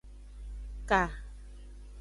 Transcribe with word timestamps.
Ka. 0.89 1.01